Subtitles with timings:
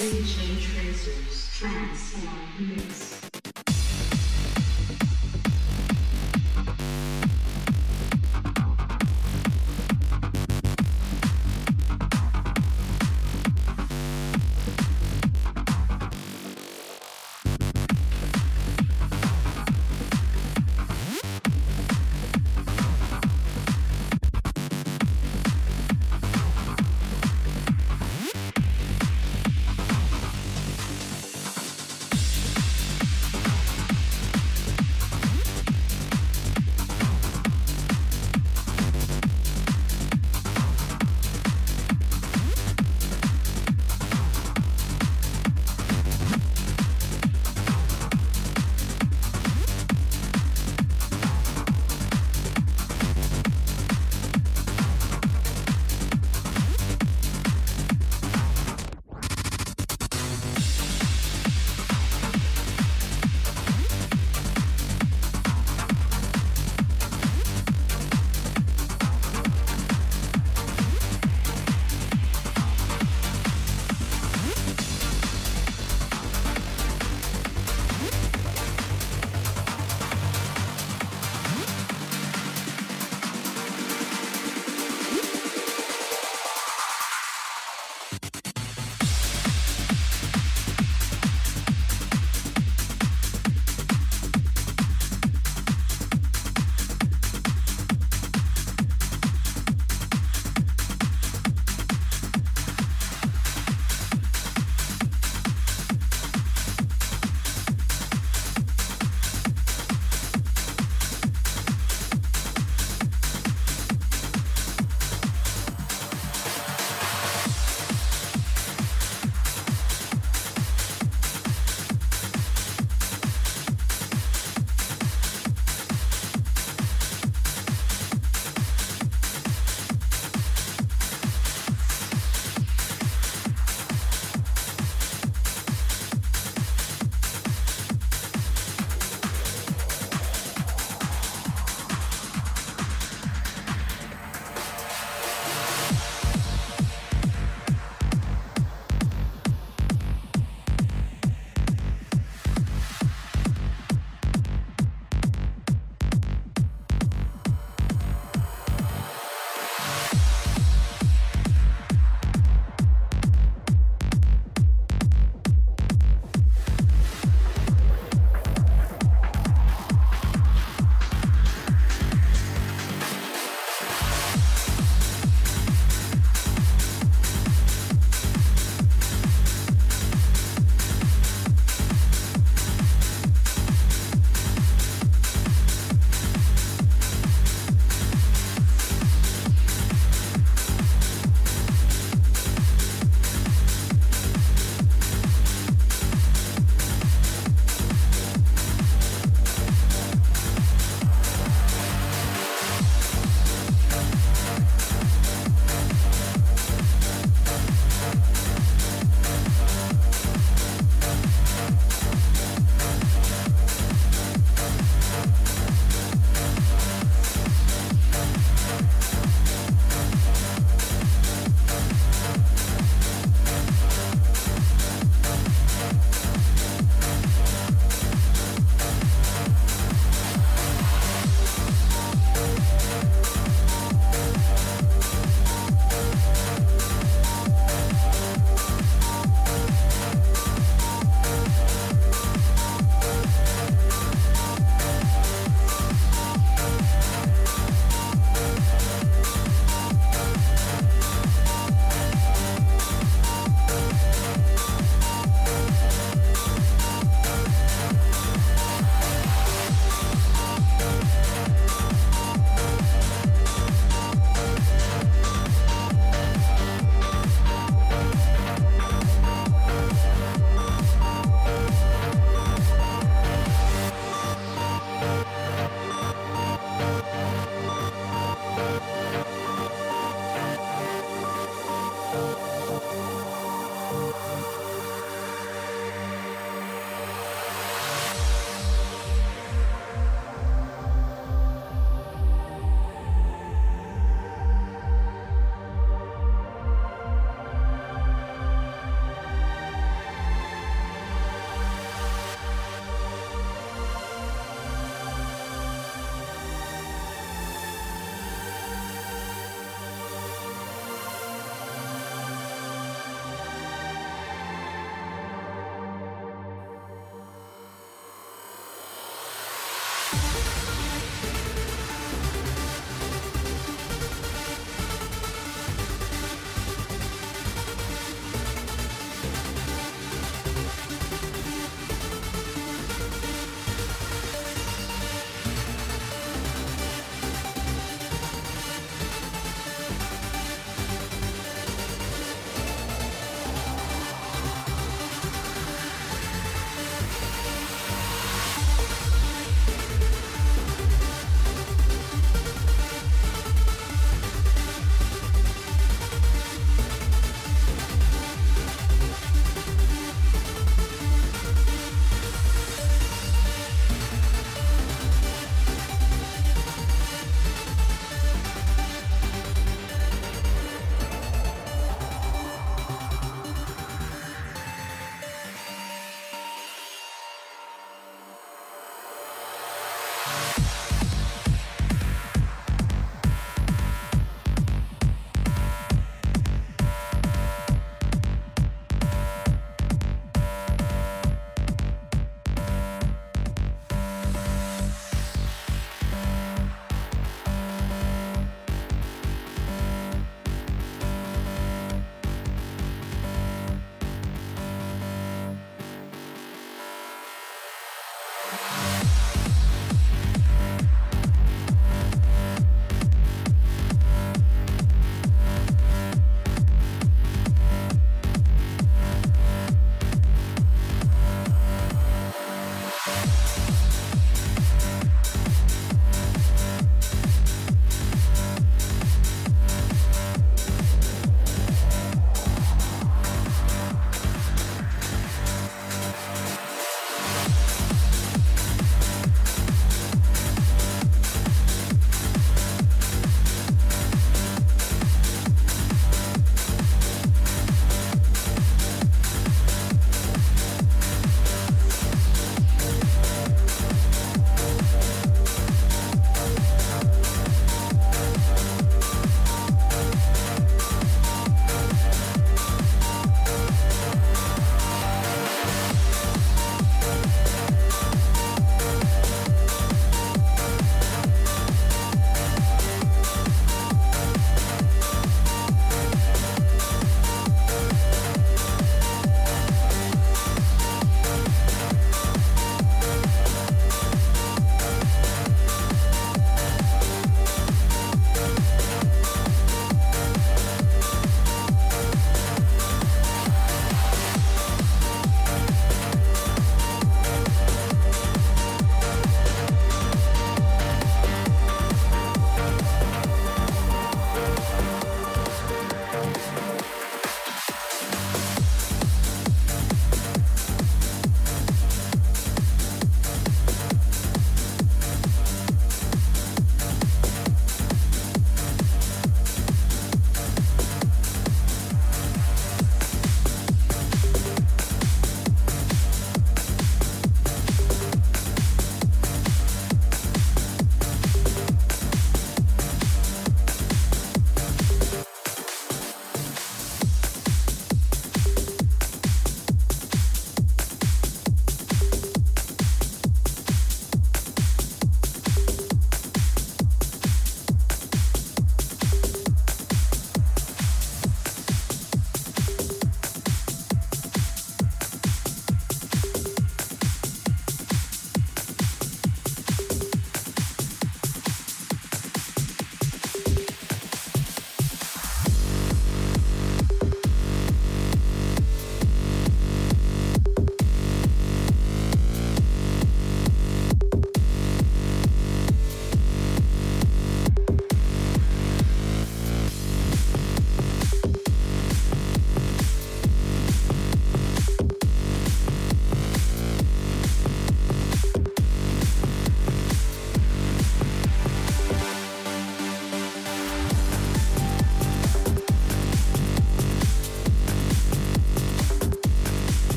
[0.00, 1.89] Change tracers.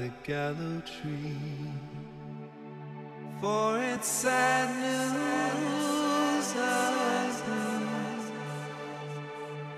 [0.00, 1.36] The gallows tree.
[3.40, 6.48] For it's sad news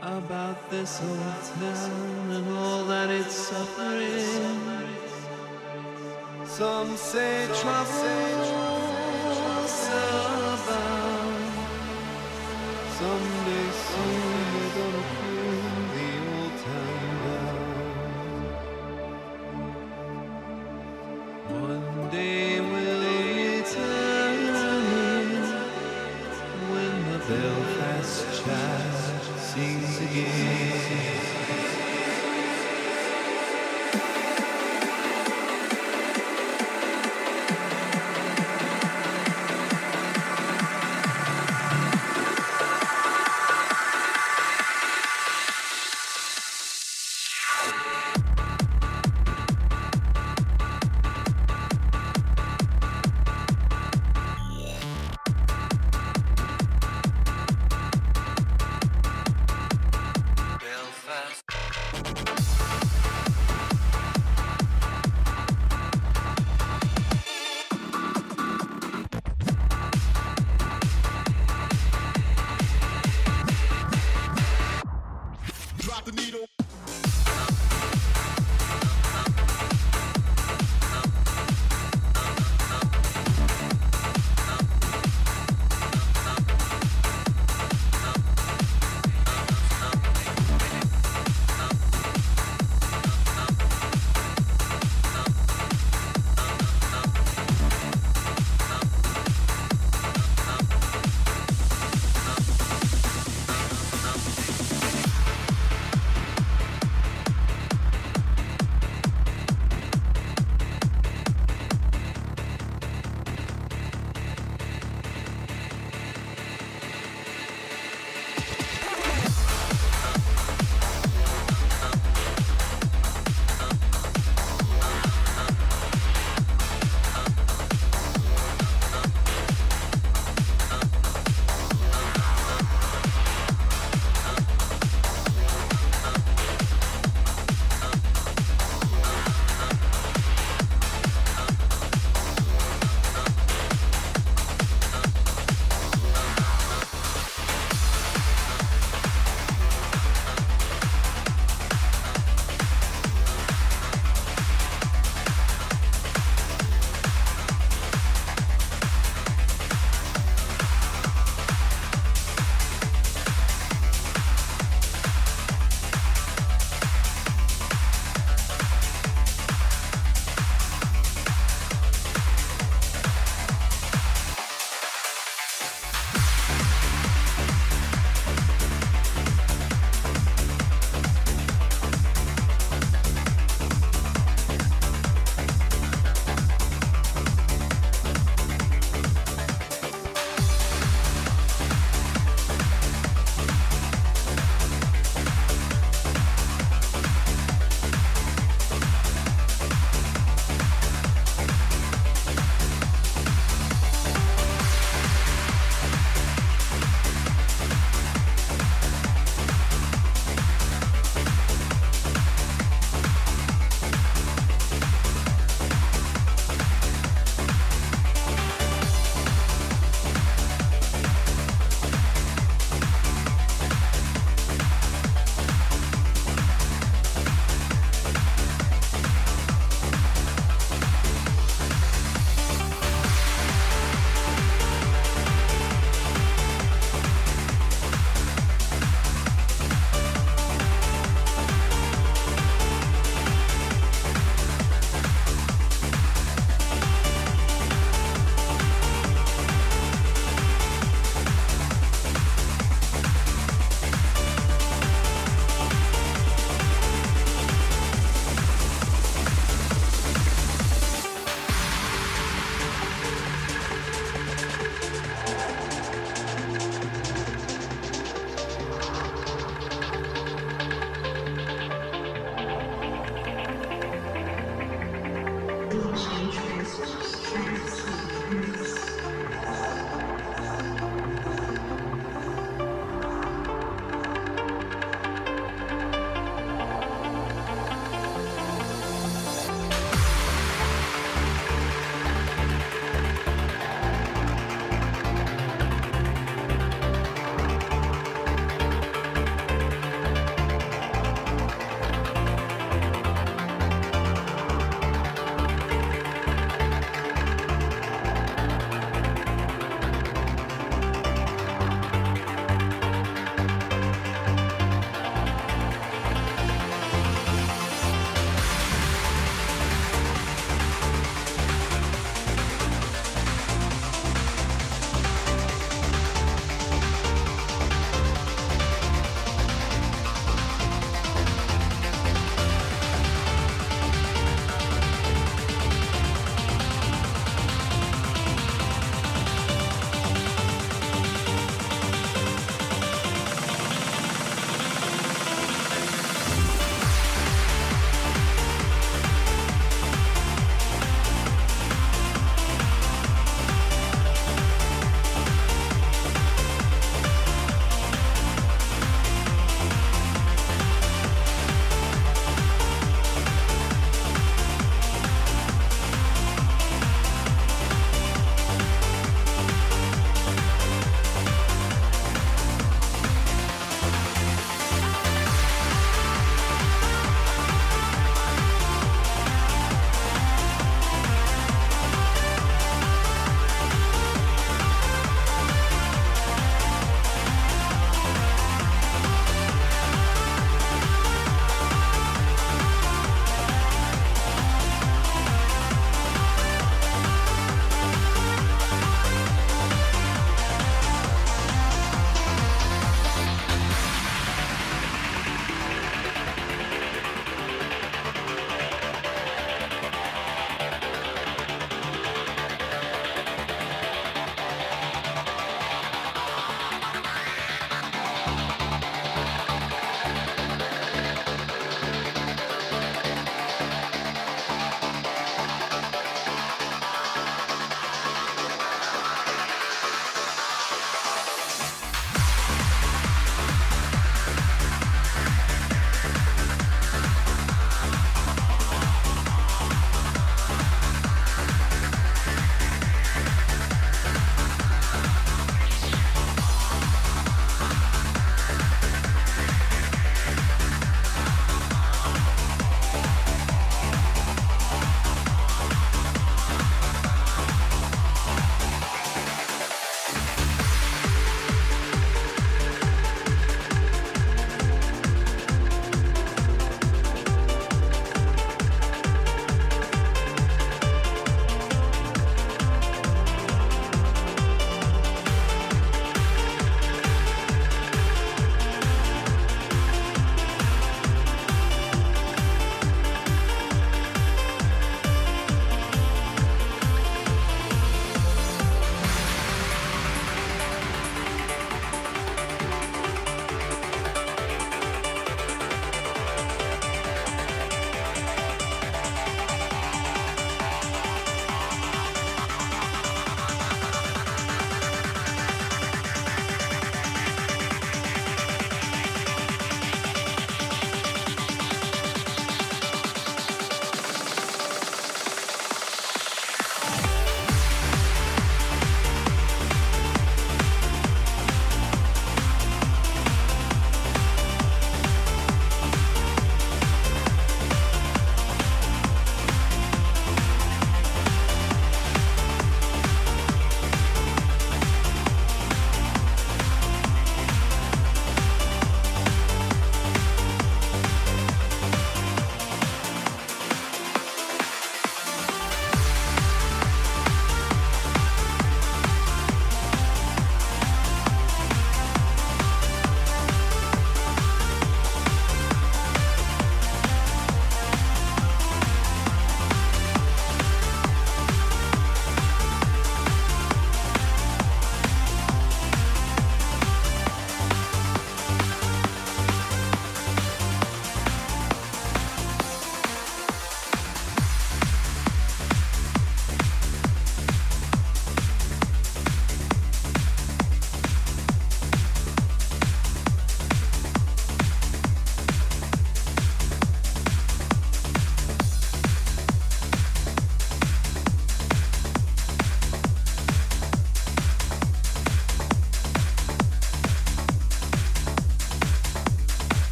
[0.00, 4.58] about this old town and all that it's suffering.
[6.46, 8.52] Some say troubles
[10.52, 11.42] abound.
[12.98, 13.41] Someday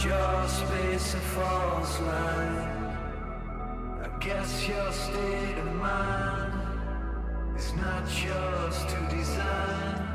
[0.00, 2.96] your space and false line.
[4.02, 6.52] I guess your state of mind
[7.56, 10.08] is not yours to design.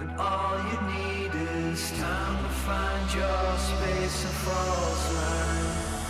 [0.00, 1.30] And all you need
[1.68, 6.00] is time to find your space and false line.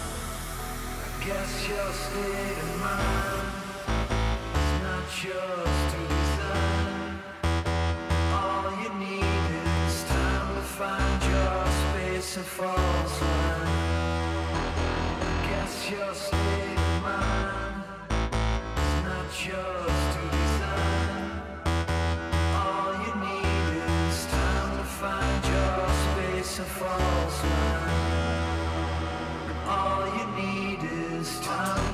[1.06, 3.48] I guess your state of mind
[4.54, 5.79] is not yours
[12.30, 13.66] space and false line.
[15.20, 17.82] I guess your state of mind
[18.78, 20.22] is not yours to.
[22.54, 23.72] All you need
[24.08, 26.54] is time to find your space
[27.42, 27.98] line.
[29.66, 30.80] All you need
[31.12, 31.89] is time.